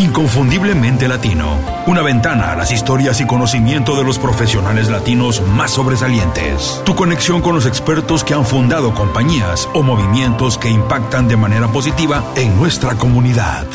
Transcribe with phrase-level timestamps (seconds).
[0.00, 1.58] Inconfundiblemente Latino.
[1.86, 6.80] Una ventana a las historias y conocimiento de los profesionales latinos más sobresalientes.
[6.86, 11.68] Tu conexión con los expertos que han fundado compañías o movimientos que impactan de manera
[11.68, 13.66] positiva en nuestra comunidad.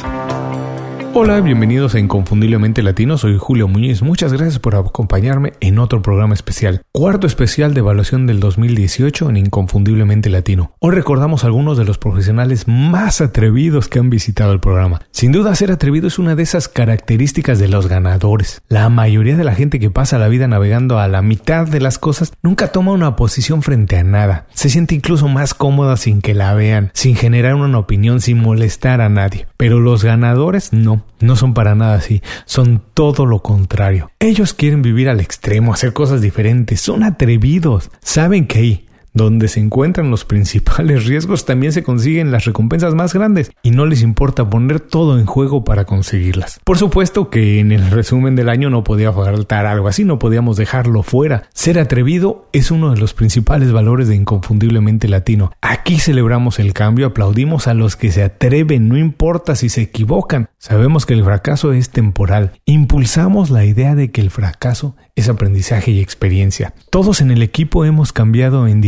[1.17, 6.33] Hola, bienvenidos a Inconfundiblemente Latino, soy Julio Muñiz, muchas gracias por acompañarme en otro programa
[6.33, 10.73] especial, cuarto especial de evaluación del 2018 en Inconfundiblemente Latino.
[10.79, 15.03] Hoy recordamos algunos de los profesionales más atrevidos que han visitado el programa.
[15.11, 18.61] Sin duda ser atrevido es una de esas características de los ganadores.
[18.67, 21.97] La mayoría de la gente que pasa la vida navegando a la mitad de las
[21.97, 24.47] cosas nunca toma una posición frente a nada.
[24.53, 28.99] Se siente incluso más cómoda sin que la vean, sin generar una opinión, sin molestar
[28.99, 29.47] a nadie.
[29.55, 31.04] Pero los ganadores no.
[31.19, 34.11] No son para nada así, son todo lo contrario.
[34.19, 38.84] Ellos quieren vivir al extremo, hacer cosas diferentes, son atrevidos, saben que ahí
[39.15, 43.87] donde se encuentran los principales riesgos también se consiguen las recompensas más grandes y no
[43.87, 46.59] les importa poner todo en juego para conseguirlas.
[46.63, 50.57] Por supuesto que en el resumen del año no podía faltar algo así, no podíamos
[50.57, 51.43] dejarlo fuera.
[51.53, 55.51] Ser atrevido es uno de los principales valores de Inconfundiblemente Latino.
[55.61, 60.49] Aquí celebramos el cambio, aplaudimos a los que se atreven, no importa si se equivocan.
[60.57, 62.51] Sabemos que el fracaso es temporal.
[62.65, 66.73] Impulsamos la idea de que el fracaso es aprendizaje y experiencia.
[66.89, 68.81] Todos en el equipo hemos cambiado en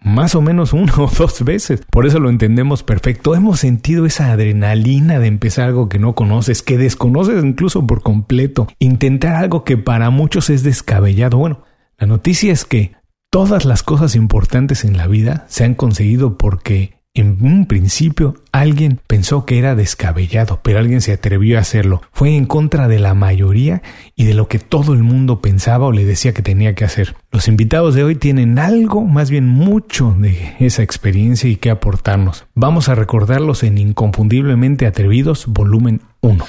[0.00, 1.82] más o menos una o dos veces.
[1.90, 3.34] Por eso lo entendemos perfecto.
[3.34, 8.68] Hemos sentido esa adrenalina de empezar algo que no conoces, que desconoces incluso por completo.
[8.78, 11.38] Intentar algo que para muchos es descabellado.
[11.38, 11.64] Bueno,
[11.98, 12.92] la noticia es que
[13.30, 19.00] todas las cosas importantes en la vida se han conseguido porque en un principio alguien
[19.06, 22.02] pensó que era descabellado, pero alguien se atrevió a hacerlo.
[22.12, 23.82] Fue en contra de la mayoría
[24.16, 27.14] y de lo que todo el mundo pensaba o le decía que tenía que hacer.
[27.30, 32.46] Los invitados de hoy tienen algo, más bien mucho de esa experiencia y que aportarnos.
[32.54, 36.44] Vamos a recordarlos en Inconfundiblemente Atrevidos, volumen 1.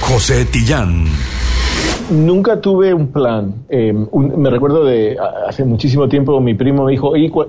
[0.00, 1.04] José Tillán.
[2.10, 3.54] Nunca tuve un plan.
[3.70, 5.16] Eh, un- me recuerdo de
[5.48, 7.48] hace muchísimo tiempo mi primo me dijo, "Oye, ¿cuál,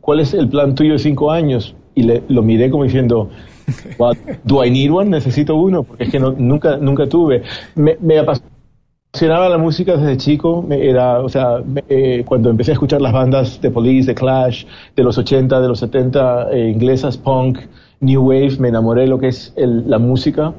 [0.00, 1.74] cuál es el plan tuyo de cinco años?
[1.94, 3.28] Y le, lo miré como diciendo,
[3.98, 4.16] "What?
[4.44, 5.10] ¿Do I need one?
[5.10, 7.42] Necesito uno, porque es que no- nunca, nunca tuve.
[7.74, 12.70] Me, me apasionaba la música desde chico, me- era, o sea, me- eh, cuando empecé
[12.72, 14.64] a escuchar las bandas de Police, de Clash,
[14.96, 17.58] de los 80, de los 70, eh, inglesas, punk,
[18.00, 20.54] New Wave, me enamoré de lo que es el- la música.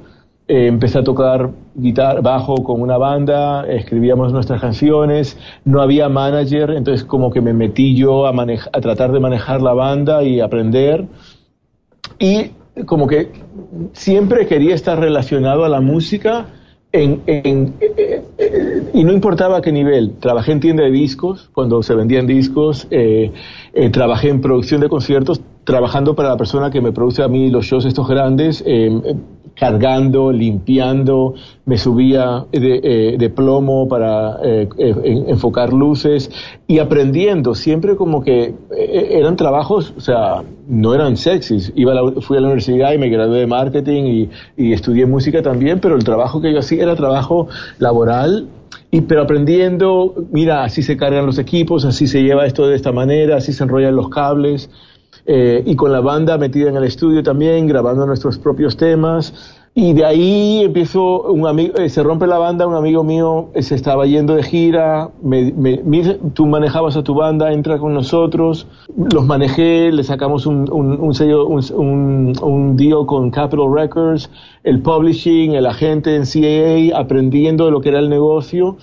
[0.53, 6.69] Eh, empecé a tocar guitarra, bajo con una banda, escribíamos nuestras canciones, no había manager,
[6.72, 8.31] entonces como que me metí yo a,
[8.78, 11.06] a tratar de manejar la banda y aprender.
[12.19, 12.52] Y
[12.86, 13.31] como que
[13.94, 16.46] siempre quería estar relacionado a la música
[16.92, 18.22] en, en- eh,
[18.94, 20.12] y no importaba a qué nivel.
[20.19, 23.31] Trabajé en tienda de discos, cuando se vendían discos, eh,
[23.74, 27.50] eh, trabajé en producción de conciertos, trabajando para la persona que me produce a mí
[27.50, 28.63] los shows estos grandes,
[29.56, 36.31] cargando, limpiando, me subía de, eh, plomo para eh, eh, en- enfocar luces
[36.68, 41.72] y aprendiendo, siempre como que eran trabajos, o sea, no eran sexys.
[41.75, 45.06] Iba a la- fui a la universidad y me gradué de marketing y, y estudié
[45.06, 47.47] música también, pero el trabajo que yo hacía era trabajo
[47.80, 48.47] laboral
[48.92, 52.92] y, pero aprendiendo, mira, así se cargan los equipos, así se lleva esto de esta
[52.92, 54.69] manera, así se enrollan los cables.
[55.25, 59.34] Eh, y con la banda metida en el estudio también, grabando nuestros propios temas.
[59.75, 63.64] Y de ahí empiezo, un amigo, eh, se rompe la banda, un amigo mío eh,
[63.64, 66.04] se estaba yendo de gira, me, me- me
[66.36, 71.14] tú manejabas a tu banda, entra con nosotros, los manejé, le sacamos un, un, un
[71.16, 74.30] sello, un, un, deal con Capitol Records,
[74.64, 78.78] el publishing, el agente en CAA, aprendiendo de lo que era el negocio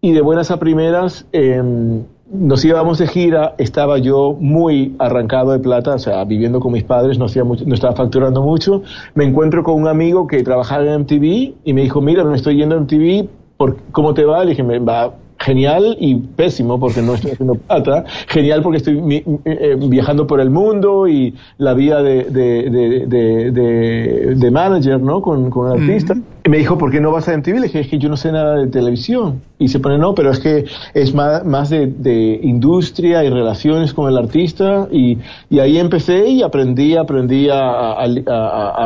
[0.00, 5.58] y de buenas a primeras em, nos íbamos de gira, estaba yo muy arrancado de
[5.58, 8.82] plata, o sea, viviendo con mis padres, no, hacía mucho- no estaba facturando mucho.
[9.14, 12.56] Me encuentro con un amigo que trabajaba en MTV y me dijo, mira, me estoy
[12.56, 14.42] yendo a MTV, ¿por, ¿cómo te va?
[14.42, 19.22] Le dije, me va genial y pésimo porque no estoy haciendo plata, genial porque estoy
[19.44, 23.06] eh, viajando por el mundo y la vida de, de,
[23.50, 25.20] de, de, manager, ¿no?
[25.20, 26.14] Con, con el artista.
[26.46, 27.54] Y me dijo, ¿por qué no vas a MTV?
[27.54, 29.40] Le dije, es que yo no sé nada de televisión.
[29.58, 34.10] Y se pone, no, pero es que es más, más de, industria y relaciones con
[34.10, 34.86] el artista.
[34.92, 35.18] Y,
[35.58, 38.06] ahí empecé y aprendí, aprendí a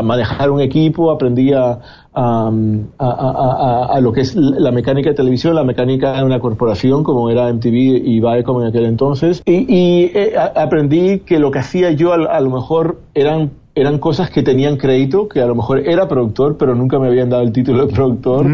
[0.05, 1.81] manejar un equipo, aprendí a,
[2.99, 7.52] a, lo que es la mecánica de televisión, la mecánica de una corporación como era
[7.52, 9.43] MTV y Viacom en aquel entonces.
[9.46, 13.50] Y, eh, aprendí que lo que hacía yo a, lo mejor eran
[13.81, 17.31] eran cosas que tenían crédito, que a lo mejor era productor, pero nunca me habían
[17.31, 18.47] dado el título de productor.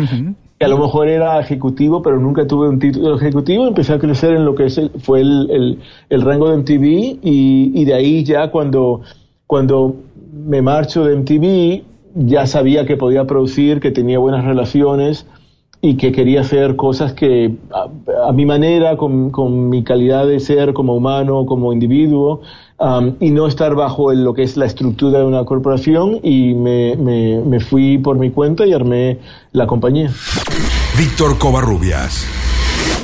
[0.58, 3.66] Que a lo mejor era ejecutivo, pero nunca tuve un título ejecutivo.
[3.66, 5.78] Empecé a crecer en lo que es fue el,
[6.08, 6.84] el, rango de MTV
[7.22, 9.00] y, y de ahí ya cuando,
[9.46, 9.96] cuando
[10.32, 11.82] me marcho de MTV,
[12.14, 15.26] ya sabía que podía producir, que tenía buenas relaciones
[15.84, 17.54] y que quería hacer cosas que
[18.26, 22.40] a, mi manera, con, con, mi calidad de ser como humano, como individuo,
[22.78, 26.96] um, y no estar bajo lo que es la estructura de una corporación y me,
[26.96, 29.18] me, me fui por mi cuenta y armé
[29.52, 30.10] la compañía.
[30.96, 32.24] Víctor Covarrubias.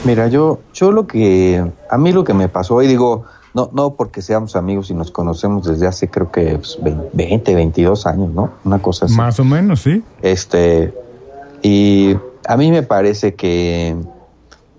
[0.07, 3.91] Mira, yo, yo lo que, a mí lo que me pasó, y digo, no, no
[3.95, 6.59] porque seamos amigos y nos conocemos desde hace creo que
[7.13, 8.53] 20, pues, 22 años, ¿no?
[8.65, 9.15] Una cosa así.
[9.15, 10.03] Más o menos, sí.
[10.23, 10.95] Este,
[11.63, 12.17] y
[12.47, 13.97] a mí me parece que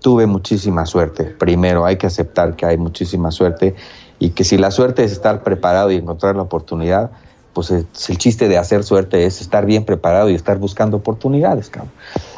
[0.00, 1.24] tuve muchísima suerte.
[1.24, 3.74] Primero, hay que aceptar que hay muchísima suerte
[4.18, 7.10] y que si la suerte es estar preparado y encontrar la oportunidad,
[7.52, 7.86] pues el,
[8.18, 11.92] chiste de hacer suerte es estar bien preparado y estar buscando oportunidades, cabrón.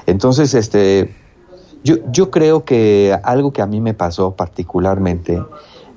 [0.06, 1.14] Entonces, este,
[1.82, 5.42] yo, yo creo que algo que a mí me pasó particularmente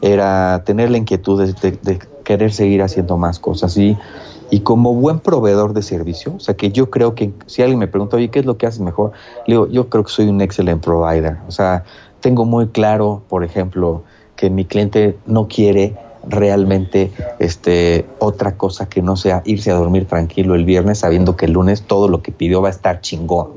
[0.02, 3.98] era tener la inquietud de, querer seguir haciendo más cosas y,
[4.50, 7.88] y como buen proveedor de servicio, o sea que yo creo que si alguien me
[7.88, 9.12] pregunta, oye, ¿qué es lo que haces mejor?
[9.46, 11.84] Le digo, yo creo que soy un excelente provider, o sea,
[12.22, 14.04] tengo muy claro, por ejemplo,
[14.36, 15.96] que mi cliente no quiere
[16.30, 21.46] realmente este otra cosa que no sea irse a dormir tranquilo el viernes sabiendo que
[21.46, 23.48] el lunes todo lo que pidió va a estar chingón.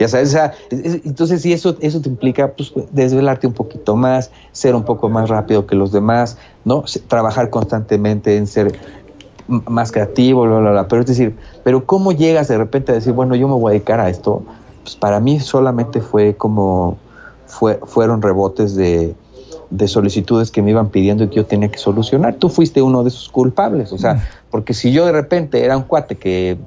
[0.00, 0.36] Ya sabes,
[0.70, 5.28] entonces si eso eso te implica pues desvelarte un poquito más, ser un poco más
[5.28, 6.84] rápido que los demás, ¿no?
[7.06, 8.72] Trabajar constantemente en ser
[9.48, 10.88] más creativo, bla, bla, bla.
[10.88, 13.72] Pero es decir, pero ¿cómo llegas de repente a decir, bueno, yo me voy a
[13.72, 14.42] dedicar a esto?
[14.82, 16.98] Pues para mí solamente fue como,
[17.46, 19.14] fue, fueron rebotes de,
[19.70, 22.34] de solicitudes que me iban pidiendo y que yo tenía que solucionar.
[22.34, 25.84] Tú fuiste uno de esos culpables, o sea, porque si yo de repente era un
[25.84, 26.58] cuate que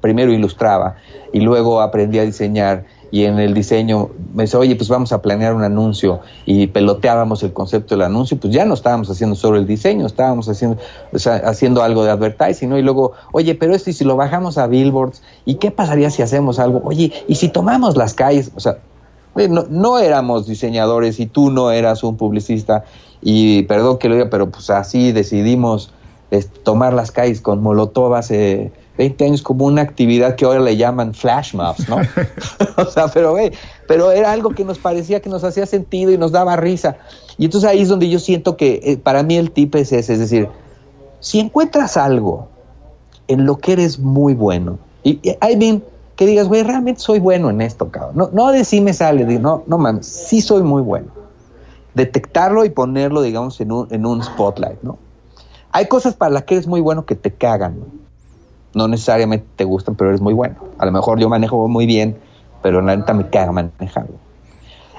[0.00, 0.96] primero ilustraba
[1.32, 5.22] y luego aprendí a diseñar y en el diseño me dice, oye, pues vamos a
[5.22, 9.56] planear un anuncio y peloteábamos el concepto del anuncio, pues ya no estábamos haciendo solo
[9.56, 10.78] el diseño, estábamos haciendo,
[11.44, 12.76] haciendo algo de advertising, ¿no?
[12.76, 16.22] Y luego, oye, pero esto y si lo bajamos a billboards, ¿y qué pasaría si
[16.22, 16.82] hacemos algo?
[16.84, 18.50] Oye, ¿y si tomamos las calles?
[18.56, 18.78] O sea,
[19.70, 22.82] no, éramos diseñadores y tú no eras un publicista
[23.22, 25.92] y perdón que lo diga, pero pues así decidimos
[26.64, 31.14] tomar las calles con Molotov hace 20 años como una actividad que ahora le llaman
[31.14, 31.96] flash mobs, ¿no?
[32.76, 33.36] o sea, pero,
[33.88, 36.96] pero era algo que nos parecía que nos hacía sentido y nos daba risa.
[37.36, 40.14] Y entonces ahí es donde yo siento que eh, para mí el tip es ese,
[40.14, 40.48] es decir,
[41.20, 42.48] si encuentras algo
[43.26, 45.82] en lo que eres muy bueno, y, y I mean,
[46.16, 48.16] que digas, güey, realmente soy bueno en esto, cabrón.
[48.16, 51.08] No, no de sí me sale, no, no mames, sí soy muy bueno.
[51.94, 54.98] Detectarlo y ponerlo, digamos, en un, en un spotlight, ¿no?
[55.72, 58.03] Hay cosas para las que eres muy bueno que te cagan, ¿no?
[58.74, 60.56] No necesariamente te gustan, pero eres muy bueno.
[60.78, 62.16] A lo mejor yo manejo muy bien,
[62.62, 64.16] pero la neta me caga manejarlo.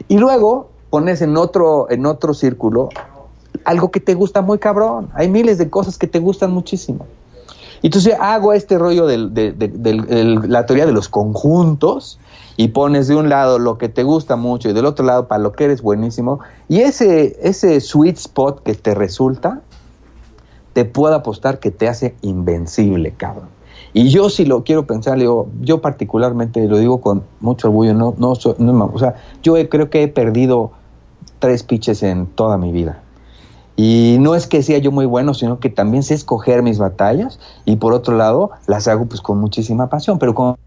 [0.07, 2.89] Y luego pones en otro, en otro círculo
[3.63, 5.09] algo que te gusta muy cabrón.
[5.13, 7.05] Hay miles de cosas que te gustan muchísimo.
[7.81, 9.17] Entonces hago este rollo de,
[10.47, 12.19] la teoría de los conjuntos
[12.57, 15.41] y pones de un lado lo que te gusta mucho y del otro lado para
[15.41, 16.39] lo que eres buenísimo.
[16.67, 19.61] Y ese, ese sweet spot que te resulta,
[20.73, 23.49] te puedo apostar que te hace invencible, cabrón.
[23.97, 28.33] Y yo si lo quiero pensar, yo particularmente lo digo con mucho orgullo, no, no,
[28.57, 30.71] no o sea, yo creo que he perdido
[31.39, 33.01] tres pitches en toda mi vida.
[33.77, 37.39] Y no es que sea yo muy bueno, sino que también sé escoger mis batallas
[37.63, 40.19] y por otro lado las hago pues con muchísima pasión.
[40.19, 40.57] Pero como,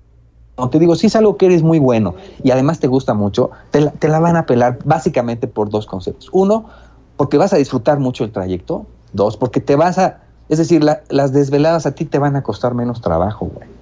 [0.71, 3.83] te digo, si es algo que eres muy bueno y además te gusta mucho, te
[3.83, 6.31] la, te la van a pelar básicamente por dos conceptos.
[6.33, 6.65] Uno,
[7.19, 8.87] porque vas a disfrutar mucho el trayecto.
[9.13, 10.23] Dos, porque te vas a...
[10.49, 13.79] Es decir, las desveladas a ti te van a costar menos trabajo, güey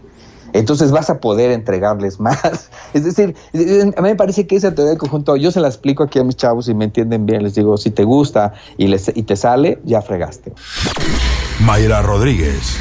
[0.58, 2.70] entonces vas a poder entregarles más.
[2.94, 6.02] Es decir, a mí me parece que esa teoría del conjunto, yo se la explico
[6.02, 9.10] aquí a mis chavos y me entienden bien, les digo, si te gusta y, les,
[9.14, 10.52] y te sale, ya fregaste.
[11.60, 12.76] Mayra Rodríguez.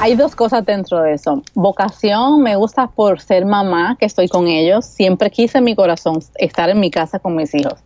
[0.00, 1.42] Hay dos cosas dentro de eso.
[1.54, 4.84] Vocación, me gusta por ser mamá, que estoy con ellos.
[4.84, 7.78] Siempre quise en mi corazón estar en mi casa con mis hijos.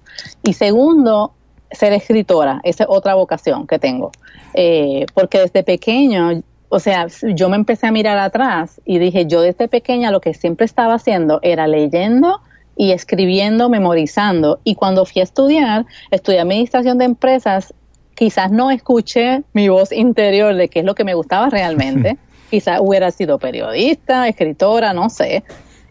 [0.43, 1.33] Y segundo,
[1.71, 2.61] ser escritora.
[2.65, 4.13] Esa es otra vocación que tengo.
[4.55, 9.41] Eh, porque desde pequeño, o sea, yo me empecé a mirar atrás y dije, yo
[9.41, 12.41] desde pequeña lo que siempre estaba haciendo era leyendo
[12.77, 14.61] y escribiendo, memorizando.
[14.65, 17.75] Y cuando fui a estudiar, estudié administración de empresas,
[18.15, 22.17] quizás no escuché mi voz interior de qué es lo que me gustaba realmente.
[22.51, 25.45] quizás hubiera sido periodista, escritora, no sé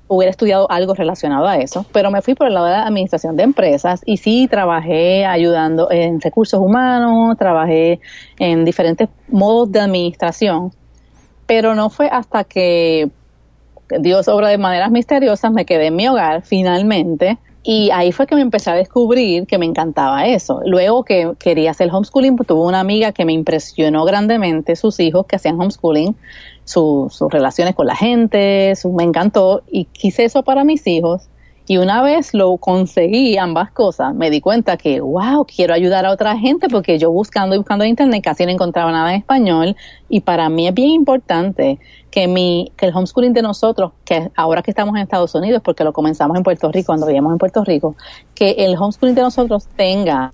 [0.07, 3.35] hubiera estudiado algo relacionado a eso, pero me fui por el lado de la administración
[3.35, 7.99] de empresas y sí trabajé ayudando en recursos humanos, trabajé
[8.39, 10.71] en diferentes modos de administración,
[11.45, 13.09] pero no fue hasta que
[13.99, 17.37] Dios obra de maneras misteriosas, me quedé en mi hogar finalmente
[17.69, 20.61] y ahí fue que me empecé a descubrir que me encantaba eso.
[20.65, 25.25] Luego que quería hacer homeschooling, pues tuve una amiga que me impresionó grandemente, sus hijos
[25.25, 26.15] que hacían homeschooling,
[26.63, 31.27] sus relaciones con la gente, su, me encantó y quise eso para mis hijos
[31.69, 36.11] y una vez lo conseguí, ambas cosas, me di cuenta que, wow, quiero ayudar a
[36.11, 39.75] otra gente porque yo buscando y buscando en internet casi no encontraba nada en español.
[40.07, 41.77] Y para mí es bien importante
[42.09, 45.83] que, mi, que el homeschooling de nosotros, que ahora que estamos en Estados Unidos, porque
[45.83, 47.97] lo comenzamos en Puerto Rico, cuando vivíamos en Puerto Rico,
[48.33, 50.31] que el homeschooling de nosotros tenga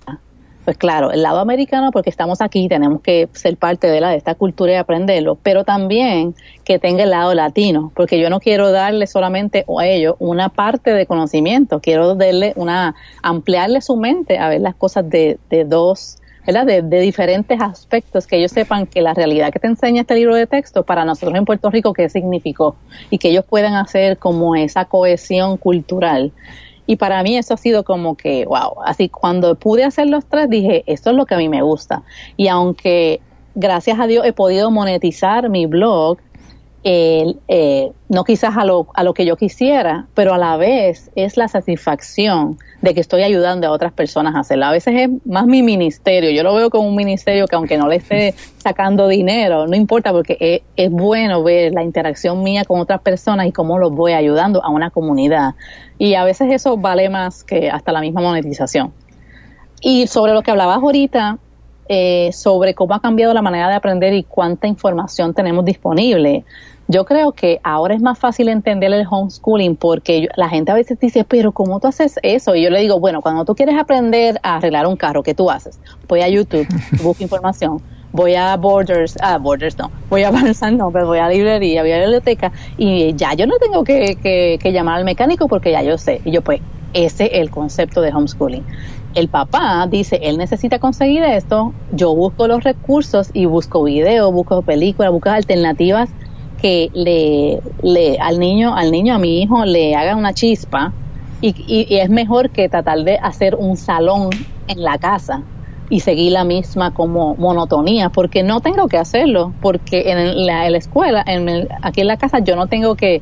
[0.64, 4.16] pues claro, el lado americano porque estamos aquí, tenemos que ser parte de, la, de
[4.16, 8.72] esta cultura y aprenderlo, pero también que tenga el lado latino, porque yo no quiero
[8.72, 14.48] darle solamente a ellos una parte de conocimiento, quiero darle una, ampliarle su mente a
[14.48, 16.16] ver las cosas de, de dos,
[16.46, 16.66] ¿verdad?
[16.66, 20.34] De, de, diferentes aspectos, que ellos sepan que la realidad que te enseña este libro
[20.34, 22.76] de texto para nosotros en Puerto Rico, qué significó,
[23.10, 26.32] y que ellos puedan hacer como esa cohesión cultural
[26.86, 30.48] y para mí eso ha sido como que, wow, así cuando pude hacer los tres
[30.50, 32.02] dije, esto es lo que a mí me gusta.
[32.36, 33.20] Y aunque
[33.54, 36.18] gracias a Dios he podido monetizar mi blog,
[36.86, 41.38] eh, no quizás a lo, a lo que yo quisiera, pero a la vez es
[41.38, 44.66] la satisfacción de que estoy ayudando a otras personas a hacerlo.
[44.66, 47.88] A veces es más mi ministerio, yo lo veo como un ministerio que aunque no
[47.88, 52.78] le esté sacando dinero, no importa porque es, es bueno ver la interacción mía con
[52.78, 55.54] otras personas y cómo los voy ayudando a una comunidad.
[55.98, 58.92] Y a veces eso vale más que hasta la misma monetización.
[59.80, 61.38] Y sobre lo que hablabas ahorita,
[61.88, 66.44] eh, sobre cómo ha cambiado la manera de aprender y cuánta información tenemos disponible.
[66.86, 70.98] Yo creo que ahora es más fácil entender el homeschooling porque la gente a veces
[71.00, 72.54] dice, pero ¿cómo tú haces eso?
[72.54, 75.50] Y yo le digo, bueno, cuando tú quieres aprender a arreglar un carro, ¿qué tú
[75.50, 75.80] haces?
[76.08, 76.66] Voy a YouTube,
[77.02, 77.80] busco información,
[78.12, 81.92] voy a Borders, ah, Borders no, voy a Barnes no, pero voy a librería, voy
[81.92, 85.82] a biblioteca y ya yo no tengo que, que, que llamar al mecánico porque ya
[85.82, 86.20] yo sé.
[86.24, 86.60] Y yo pues,
[86.92, 88.64] ese es el concepto de homeschooling
[89.14, 94.62] el papá dice, él necesita conseguir esto, yo busco los recursos y busco videos, busco
[94.62, 96.10] películas, busco alternativas
[96.60, 100.92] que le, le, al niño, al niño, a mi hijo, le haga una chispa
[101.40, 104.30] y, y, es mejor que tratar de hacer un salón
[104.66, 105.42] en la casa
[105.90, 110.78] y seguir la misma como monotonía, porque no tengo que hacerlo, porque en la, la
[110.78, 113.20] escuela, en aquí en la casa yo no tengo que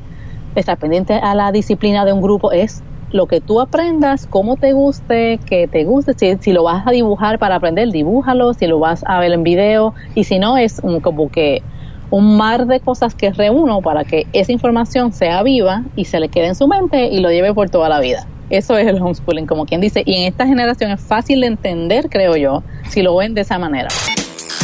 [0.55, 4.73] estar pendiente a la disciplina de un grupo, es lo que tú aprendas, cómo te
[4.73, 9.05] guste, que te guste, si, lo vas a dibujar para aprender, dibújalo, si lo vas
[9.07, 11.63] a ver en video, y si no, es como que
[12.11, 16.29] un mar de cosas que reúno para que esa información sea viva y se le
[16.29, 18.27] quede en su mente y lo lleve por toda la vida.
[18.51, 20.03] Eso es el homeschooling, como quien dice.
[20.05, 23.59] Y en esta generación es fácil de entender, creo yo, si lo ven de esa
[23.59, 23.89] manera.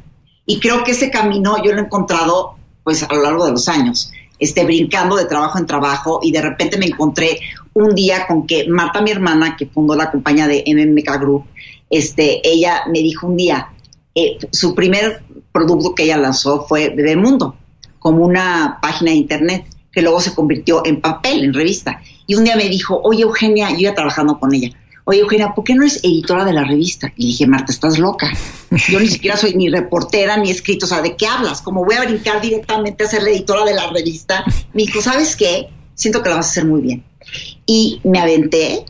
[0.47, 3.69] Y creo que ese camino yo lo he encontrado pues a lo largo de los
[3.69, 7.41] años, este, brincando de trabajo en trabajo y de repente me encontré
[7.75, 11.47] un día con que Marta, mi hermana, que fundó la compañía de MMK Group,
[11.91, 13.73] este, ella me dijo un día,
[14.15, 17.57] eh, su primer producto que ella lanzó fue Mundo,
[17.99, 22.01] como una página de internet que luego se convirtió en papel, en revista.
[22.29, 24.71] Y un día me dijo, oye Eugenia, yo iba trabajando con ella,
[25.09, 27.13] oye Eugenia, ¿por qué no eres editora de la revista?
[27.17, 28.31] Y dije, Marta, estás loca.
[28.89, 31.63] Yo ni siquiera soy ni reportera ni escrito, o sea, ¿de qué hablas?
[31.63, 34.45] Como voy a brincar directamente a ser la editora de la revista.
[34.75, 35.69] Me dijo, ¿sabes qué?
[35.95, 37.05] Siento que la vas a hacer muy bien.
[37.65, 38.85] Y me aventé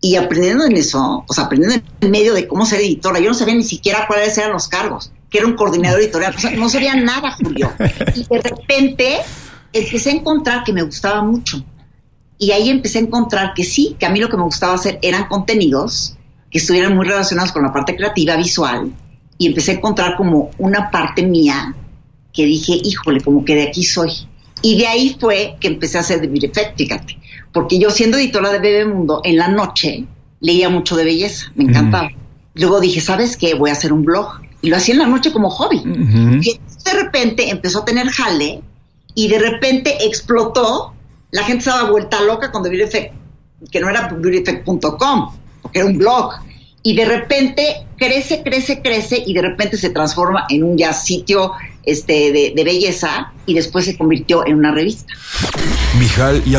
[0.00, 3.34] y aprendiendo en eso, o sea, aprendiendo en medio de cómo ser editora, yo no
[3.34, 5.10] sabía ni siquiera cuáles eran los cargos.
[5.28, 6.34] que era un coordinador editorial.
[6.36, 7.72] O sea, no sabía nada, Julio.
[8.14, 9.18] Y de repente
[9.72, 11.62] empecé a encontrar que me gustaba mucho.
[12.38, 14.98] Y ahí empecé a encontrar que sí, que a mí lo que me gustaba hacer
[15.02, 16.16] eran contenidos
[16.50, 18.92] que estuvieran muy relacionados con la parte creativa, visual.
[19.36, 21.74] Y empecé a encontrar como una parte mía
[22.32, 24.12] que dije, híjole, como que de aquí soy.
[24.62, 27.18] Y de ahí fue que empecé a hacer de Effect, fíjate.
[27.52, 30.04] Porque yo siendo editora de Bebemundo, en la noche
[30.40, 32.10] leía mucho de belleza, me encantaba.
[32.54, 33.54] Luego dije, ¿sabes qué?
[33.54, 34.40] Voy a hacer un blog.
[34.60, 35.82] Y lo hacía en la noche como hobby.
[36.42, 38.62] Y de repente empezó a tener jale
[39.14, 40.94] y de repente explotó.
[41.30, 43.14] La gente estaba vuelta loca con The Beauty Effect,
[43.70, 46.32] que no era beautyeffect.com, porque era un blog.
[46.82, 51.52] Y de repente crece, crece, crece y de repente se transforma en un ya sitio
[51.84, 55.12] este, de, belleza y después se convirtió en una revista.
[55.98, 56.54] Mijal y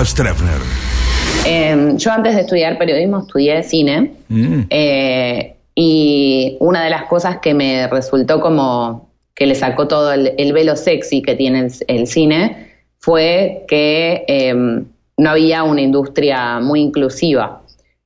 [1.46, 4.62] Eh, yo antes de estudiar periodismo estudié cine mm.
[4.70, 10.54] eh, y una de las cosas que me resultó como que le sacó todo el,
[10.54, 12.69] velo sexy que tiene el, cine
[13.00, 17.62] fue que eh, no había una industria muy inclusiva.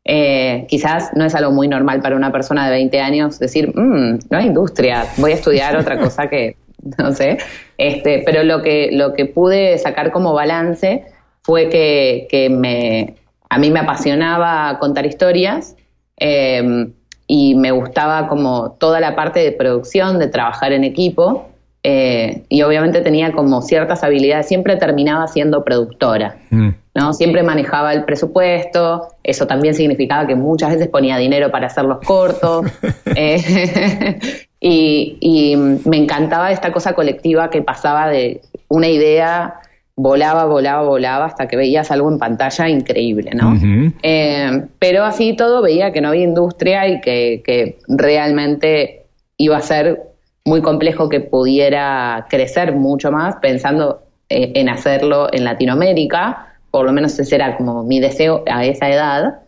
[0.05, 4.19] Eh, quizás no es algo muy normal para una persona de 20 años decir, mm,
[4.29, 6.57] no hay industria, voy a estudiar otra cosa que,
[6.97, 7.37] no sé,
[7.77, 11.05] este, pero lo que, lo que pude sacar como balance
[11.41, 13.15] fue que, que me,
[13.49, 15.75] a mí me apasionaba contar historias
[16.17, 16.91] eh,
[17.27, 21.49] y me gustaba como toda la parte de producción, de trabajar en equipo.
[21.85, 26.69] Eh, y obviamente tenía como ciertas habilidades, siempre terminaba siendo productora, mm.
[26.95, 27.13] ¿no?
[27.13, 31.99] Siempre manejaba el presupuesto, eso también significaba que muchas veces ponía dinero para hacer los
[31.99, 32.65] cortos,
[33.17, 34.17] eh,
[34.61, 39.59] y, y, me encantaba esta cosa colectiva que pasaba de una idea
[39.95, 43.55] volaba, volaba, volaba hasta que veías algo en pantalla increíble, ¿no?
[44.01, 49.05] Eh, pero así todo veía que no había industria y que, realmente
[49.37, 50.01] iba a ser
[50.45, 56.91] muy complejo que pudiera crecer mucho más pensando eh, en hacerlo en Latinoamérica, por lo
[56.91, 59.39] menos ese era como mi deseo a esa edad.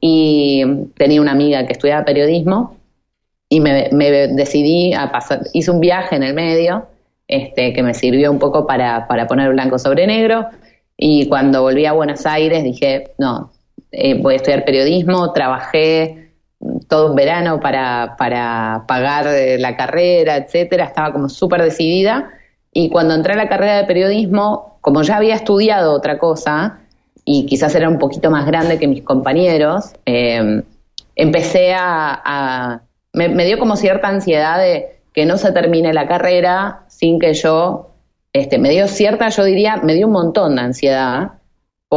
[0.00, 0.62] Y
[0.96, 2.76] tenía una amiga que estudiaba periodismo
[3.48, 6.86] y me, me decidí a pasar, hice un viaje en el medio
[7.28, 10.46] este, que me sirvió un poco para, poner blanco sobre negro.
[10.96, 13.50] Y cuando volví a Buenos Aires dije, no,
[13.92, 16.25] eh, voy a estudiar periodismo, trabajé
[16.88, 22.30] todo un verano para, para pagar eh, la carrera, etcétera, estaba como súper decidida.
[22.72, 26.78] Y cuando entré a la carrera de periodismo, como ya había estudiado otra cosa,
[27.24, 30.62] y quizás era un poquito más grande que mis compañeros, eh,
[31.16, 37.18] empecé a, me, dio como cierta ansiedad de que no se termine la carrera sin
[37.18, 37.90] que yo,
[38.32, 41.32] este, me dio cierta, yo diría, me dio un montón de ansiedad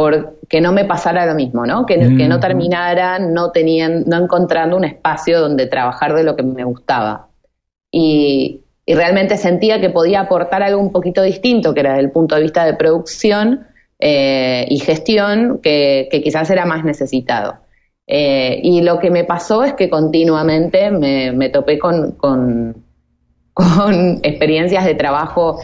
[0.00, 1.84] por que no me pasara lo mismo, ¿no?
[1.84, 6.42] Que, que no terminara no tenían, no encontrando un espacio donde trabajar de lo que
[6.42, 7.28] me gustaba.
[7.92, 12.34] Y, realmente sentía que podía aportar algo un poquito distinto, que era desde el punto
[12.34, 13.66] de vista de producción
[13.98, 17.56] eh, y gestión, que, quizás era más necesitado.
[18.06, 22.12] Eh, y lo que me pasó es que continuamente me, topé con,
[23.52, 25.60] con experiencias de trabajo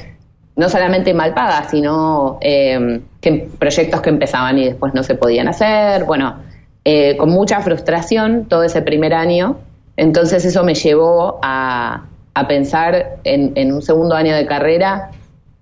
[0.56, 5.48] no solamente mal pagas, sino eh, que proyectos que empezaban y después no se podían
[5.48, 6.36] hacer, bueno,
[6.84, 9.58] eh, con mucha frustración todo ese primer año.
[9.96, 12.04] Entonces eso me llevó a,
[12.48, 15.10] pensar en, un segundo año de carrera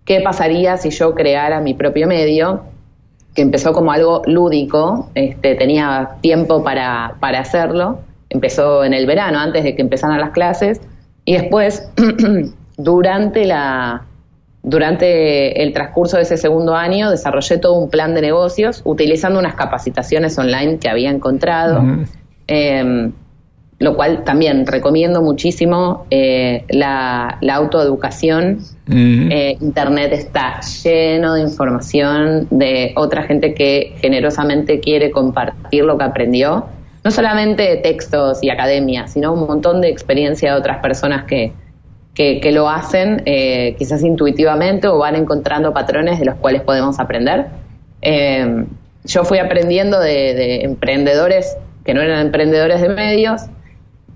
[0.04, 2.62] qué pasaría si yo creara mi propio medio,
[3.34, 9.38] que empezó como algo lúdico, este, tenía tiempo para, para hacerlo, empezó en el verano,
[9.38, 10.80] antes de que empezaran las clases,
[11.24, 11.88] y después,
[12.76, 14.02] durante la
[14.64, 19.54] durante el transcurso de ese segundo año desarrollé todo un plan de negocios utilizando unas
[19.54, 21.84] capacitaciones online que había encontrado,
[22.46, 23.12] em,
[23.78, 28.60] lo cual también recomiendo muchísimo eh, la, autoeducación.
[28.90, 36.04] Eh, Internet está lleno de información de otra gente que generosamente quiere compartir lo que
[36.04, 36.64] aprendió.
[37.04, 41.52] No solamente textos y academia, sino un montón de experiencia de otras personas que,
[42.14, 47.46] que, lo hacen eh, quizás intuitivamente o van encontrando patrones de los cuales podemos aprender.
[48.02, 48.64] Eh,
[49.04, 53.42] yo fui aprendiendo de, emprendedores que no eran emprendedores de medios,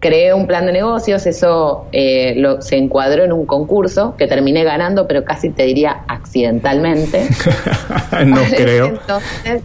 [0.00, 4.64] creé un plan de negocios, eso eh, lo, se encuadró en un concurso que terminé
[4.64, 7.28] ganando, pero casi te diría accidentalmente.
[8.24, 8.86] no creo.
[8.86, 9.62] Entonces,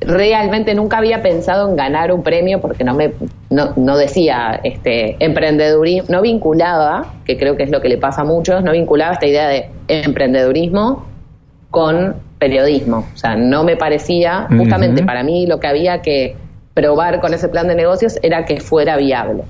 [0.00, 3.12] realmente nunca había pensado en ganar un premio porque no me
[3.50, 8.24] no, decía este emprendedurismo, no vinculaba, que creo que es lo que le pasa a
[8.24, 11.06] muchos, no vinculaba esta idea de emprendedurismo
[11.70, 13.06] con periodismo.
[13.12, 16.36] O sea, no me parecía, justamente para mí lo que había que
[16.74, 19.44] probar con ese plan de negocios era que fuera viable.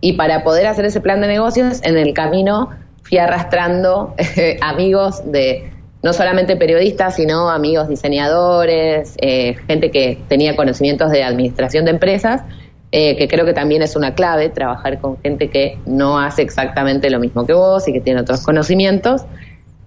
[0.00, 2.70] Y para poder hacer ese plan de negocios, en el camino
[3.02, 5.70] fui arrastrando eh, amigos de
[6.06, 12.42] no solamente periodistas, sino amigos diseñadores, eh, gente que tenía conocimientos de administración de empresas,
[12.92, 17.10] eh, que creo que también es una clave, trabajar con gente que no hace exactamente
[17.10, 19.22] lo mismo que vos y que tiene otros conocimientos.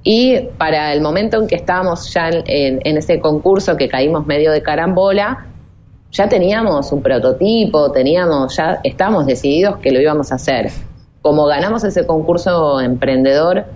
[0.03, 4.62] Y para el momento en que estábamos ya en, ese concurso que caímos medio de
[4.62, 5.45] carambola,
[6.12, 10.69] ya teníamos un prototipo, teníamos, ya estábamos decididos que lo íbamos a hacer.
[11.21, 13.67] Como ganamos ese concurso emprendedor,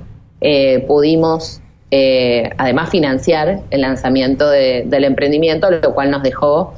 [0.42, 1.62] eh, pudimos
[1.96, 6.74] eh, además financiar el lanzamiento del emprendimiento, lo cual nos dejó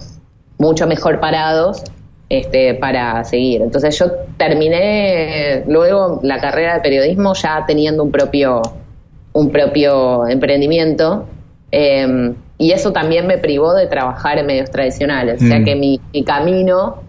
[0.58, 1.86] mucho mejor parados
[2.28, 3.62] este, para seguir.
[3.62, 8.62] Entonces yo terminé luego la carrera de periodismo ya teniendo un propio,
[9.32, 11.26] un propio emprendimiento.
[11.72, 15.42] Eh, y eso también me privó de trabajar en medios tradicionales.
[15.42, 15.64] O sea mm.
[15.64, 17.04] que mi, camino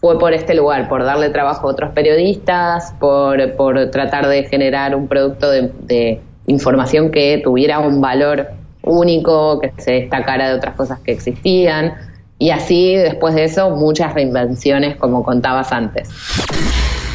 [0.00, 4.96] fue por este lugar, por darle trabajo a otros periodistas, por, por tratar de generar
[4.96, 8.48] un producto de, información que tuviera un valor
[8.82, 11.94] único, que se destacara de otras cosas que existían.
[12.38, 16.08] Y así, después de eso, muchas reinvenciones, como contabas antes.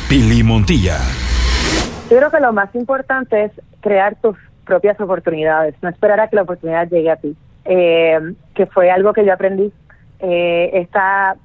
[0.10, 0.98] Pili Montilla.
[2.10, 6.36] Yo creo que lo más importante es crear tus propias oportunidades, no esperar a que
[6.36, 8.20] la oportunidad llegue a ti eh,
[8.54, 9.72] que fue algo que yo aprendí.
[10.20, 11.36] Eh, está,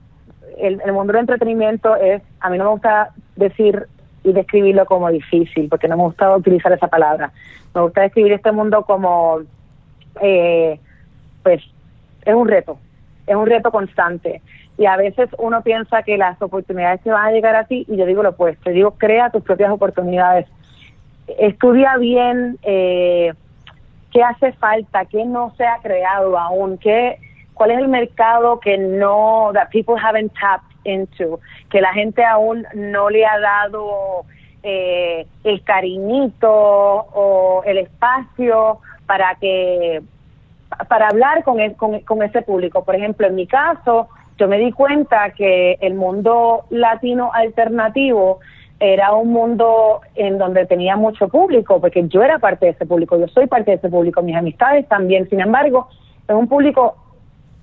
[0.58, 3.86] el, mundo del entretenimiento es, a mí no me gusta decir
[4.32, 7.32] describirlo como difícil, porque no me gusta utilizar esa palabra.
[7.74, 9.40] Me gusta describir este mundo como,
[10.20, 10.78] eh,
[11.42, 11.62] pues,
[12.24, 12.78] es un reto,
[13.26, 14.42] es un reto constante.
[14.78, 17.96] Y a veces uno piensa que las oportunidades se van a llegar a ti, y
[17.96, 20.46] yo digo lo opuesto, digo, crea tus propias oportunidades.
[21.38, 23.32] Estudia bien, eh,
[24.12, 27.18] qué hace falta, qué no se ha creado aún, qué,
[27.54, 32.66] cuál es el mercado que no, that people haven't tapped into, que la gente aún
[32.74, 34.24] no le ha dado
[34.62, 40.02] eh, el cariñito o el espacio para que
[40.88, 42.84] para hablar con, con, con ese público.
[42.84, 48.40] Por ejemplo, en mi caso, yo me di cuenta que el mundo latino alternativo
[48.78, 53.18] era un mundo en donde tenía mucho público, porque yo era parte de ese público,
[53.18, 55.28] yo soy parte de ese público, mis amistades también.
[55.30, 55.88] Sin embargo,
[56.28, 56.96] es un público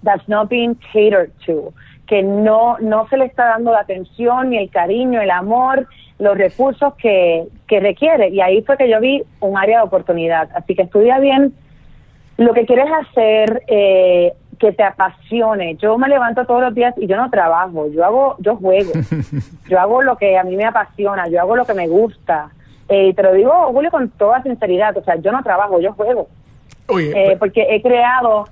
[0.04, 1.74] that's not being catered to,
[2.08, 5.88] que no, no se le está dando la atención, ni el cariño, el amor,
[6.20, 8.30] los recursos que, que requiere.
[8.30, 10.50] Y ahí fue que yo vi un área de oportunidad.
[10.56, 11.54] Así que estudia bien
[12.38, 15.76] lo que quieres hacer, eh, que te apasione.
[15.76, 18.92] Yo me levanto todos los días y yo no trabajo, yo hago, yo juego,
[19.70, 22.50] yo hago lo que a mí me apasiona, yo hago lo que me gusta.
[22.90, 25.94] Eh, y te lo digo, Julio, con toda sinceridad, o sea, yo no trabajo, yo
[25.94, 26.28] juego.
[27.00, 28.46] Eh, pues porque he creado,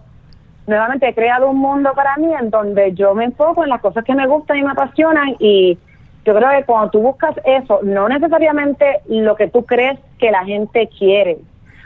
[0.67, 4.04] nuevamente he creado un mundo para mí en donde yo me enfoco en las cosas
[4.04, 5.78] que me gustan y me apasionan y
[6.24, 10.45] yo creo que cuando tú buscas eso, no necesariamente lo que tú crees que la
[10.45, 11.39] gente quiere,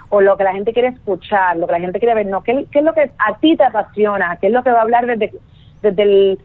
[0.09, 2.67] o lo que la gente quiere escuchar, lo que la gente quiere ver, no, ¿qué,
[2.71, 4.37] es lo que a ti te apasiona?
[4.37, 5.31] ¿Qué es lo que va a hablar desde,
[5.81, 6.39] desde el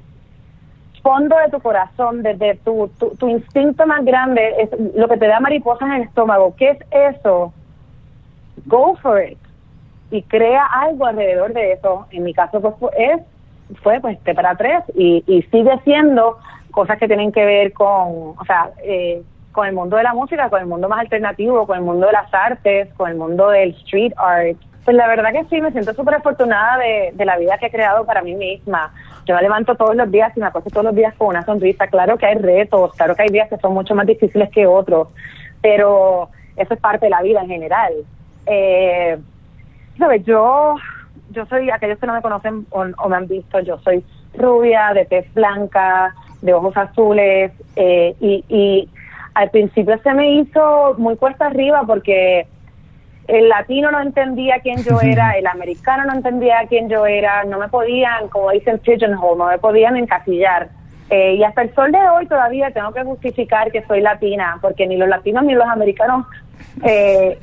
[1.02, 5.40] fondo de tu corazón, desde tu, tu, instinto más grande, es lo que te da
[5.40, 6.54] mariposas en el estómago?
[6.56, 6.78] ¿Qué es
[7.16, 7.52] eso?
[8.66, 9.38] Go for it.
[10.10, 12.06] Y crea algo alrededor de eso.
[12.10, 13.20] En mi caso, pues, es,
[13.82, 16.38] fue pues este para tres y, y sigue siendo
[16.70, 20.48] cosas que tienen que ver con, o sea, eh, con el mundo de la música,
[20.48, 23.70] con el mundo más alternativo, con el mundo de las artes, con el mundo del
[23.70, 24.56] street art.
[24.84, 27.70] Pues la verdad que sí, me siento súper afortunada de, de la vida que he
[27.70, 28.92] creado para mí misma.
[29.26, 31.86] Yo me levanto todos los días y me acuesto todos los días con una sonrisa.
[31.86, 35.08] Claro que hay retos, claro que hay días que son mucho más difíciles que otros,
[35.60, 37.92] pero eso es parte de la vida en general.
[38.46, 39.18] Eh,
[39.98, 40.24] ¿Sabes?
[40.24, 40.76] Yo,
[41.30, 44.92] yo soy, aquellos que no me conocen o, o me han visto, yo soy rubia,
[44.94, 48.88] de tez blanca, de ojos azules, eh, y, y
[49.34, 52.46] al principio se me hizo muy cuesta arriba porque
[53.28, 57.58] el latino no entendía quién yo era, el americano no entendía quién yo era, no
[57.58, 60.68] me podían, como dicen pigeonhole, no me podían encasillar.
[61.10, 64.86] Eh, y hasta el sol de hoy todavía tengo que justificar que soy latina, porque
[64.86, 66.26] ni los latinos ni los americanos
[66.84, 67.36] eh,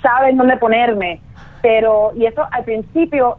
[0.00, 1.20] saben dónde ponerme.
[1.62, 3.38] Pero, y eso al principio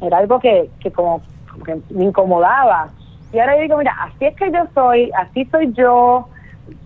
[0.00, 2.90] era algo que, que como, como que me incomodaba.
[3.32, 6.28] Y ahora yo digo, mira, así es que yo soy, así soy yo,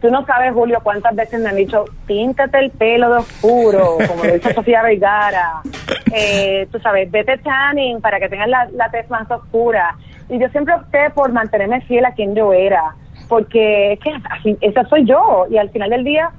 [0.01, 4.25] tú no sabes, Julio, cuántas veces me han dicho, píntate el pelo de oscuro, como
[4.25, 5.61] lo dice Sofía Vergara.
[6.13, 9.97] Eh, tú sabes, vete tanning para que tengas la, la tez más oscura.
[10.29, 12.95] Y yo siempre opté por mantenerme fiel a quien yo era,
[13.29, 15.47] porque es que así, esa soy yo.
[15.51, 16.31] Y al final del día,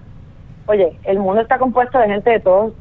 [0.68, 2.74] oye, el mundo está compuesto de gente de todos,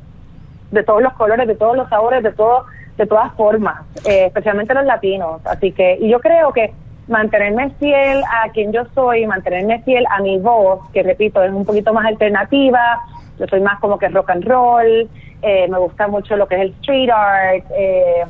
[0.70, 4.74] de todos los colores, de todos los sabores, de todo, de todas formas, eh, especialmente
[4.74, 5.44] los latinos.
[5.46, 6.72] Así que, y yo creo que
[7.09, 11.64] mantenerme fiel a quien yo soy, mantenerme fiel a mi voz, que repito, es un
[11.64, 13.00] poquito más alternativa,
[13.38, 15.09] yo soy más como que rock and roll,
[15.42, 18.24] eh, me gusta mucho lo que es el street art, eh,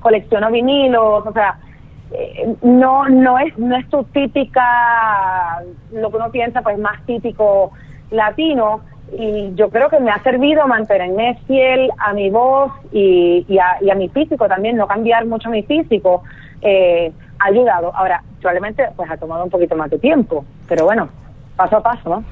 [0.00, 1.58] colecciono vinilos, o sea,
[2.12, 7.72] eh, no no es no es tu típica lo que uno piensa pues más típico
[8.10, 8.80] latino
[9.18, 13.90] y yo creo que me ha servido mantenerme fiel a mi voz y, a, y
[13.90, 16.22] a mi físico también no cambiar mucho mi físico
[16.62, 17.94] eh, ha ayudado.
[17.94, 21.08] Ahora probablemente pues ha tomado un poquito más de tiempo pero bueno
[21.56, 22.24] paso a paso no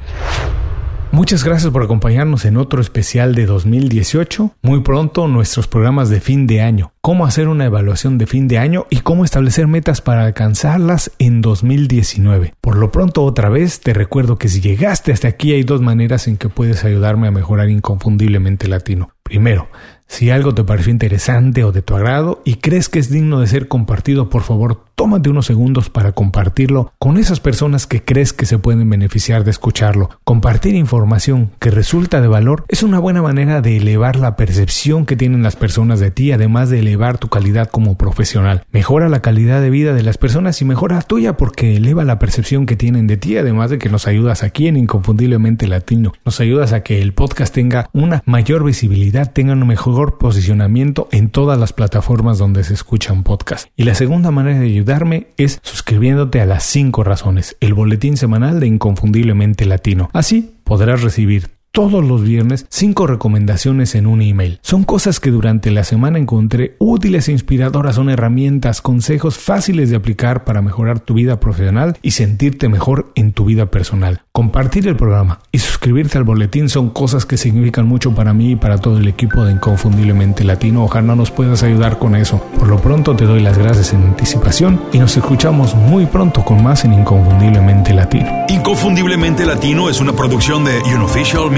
[1.13, 4.55] Muchas gracias por acompañarnos en otro especial de 2018.
[4.63, 6.93] Muy pronto nuestros programas de fin de año.
[7.01, 11.41] Cómo hacer una evaluación de fin de año y cómo establecer metas para alcanzarlas en
[11.41, 12.55] 2019.
[12.61, 16.29] Por lo pronto otra vez te recuerdo que si llegaste hasta aquí hay dos maneras
[16.29, 19.11] en que puedes ayudarme a mejorar inconfundiblemente latino.
[19.25, 19.69] Primero,
[20.11, 23.47] si algo te pareció interesante o de tu agrado y crees que es digno de
[23.47, 28.45] ser compartido, por favor, tómate unos segundos para compartirlo con esas personas que crees que
[28.45, 30.11] se pueden beneficiar de escucharlo.
[30.25, 35.15] Compartir información que resulta de valor es una buena manera de elevar la percepción que
[35.15, 38.65] tienen las personas de ti, además de elevar tu calidad como profesional.
[38.73, 42.19] Mejora la calidad de vida de las personas y mejora la tuya porque eleva la
[42.19, 46.13] percepción que tienen de ti, además de que nos ayudas aquí en Inconfundiblemente Latino.
[46.25, 51.31] Nos ayudas a que el podcast tenga una mayor visibilidad, tenga un mejor posicionamiento en
[51.31, 53.71] todas las plataformas donde se escuchan podcasts.
[53.77, 58.61] Y la segunda manera de ayudarme es suscribiéndote a las 5 razones, el boletín semanal
[58.61, 60.11] de Inconfundiblemente Latino.
[60.13, 64.59] Así podrás recibir todos los viernes cinco recomendaciones en un email.
[64.63, 69.97] Son cosas que durante la semana encontré útiles e inspiradoras, son herramientas, consejos fáciles de
[69.97, 74.23] aplicar para mejorar tu vida profesional y sentirte mejor en tu vida personal.
[74.33, 78.57] Compartir el programa y suscribirte al boletín son cosas que significan mucho para mí y
[78.57, 80.85] para todo el equipo de Inconfundiblemente Latino.
[80.85, 82.43] Ojalá nos puedas ayudar con eso.
[82.59, 86.63] Por lo pronto te doy las gracias en anticipación y nos escuchamos muy pronto con
[86.63, 88.31] más en Inconfundiblemente Latino.
[88.49, 91.51] Inconfundiblemente Latino es una producción de Unofficial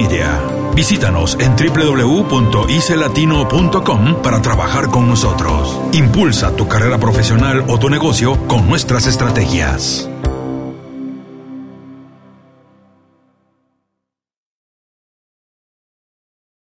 [0.75, 5.81] Visítanos en www.icelatino.com para trabajar con nosotros.
[5.93, 10.12] Impulsa tu carrera profesional o tu negocio con nuestras estrategias.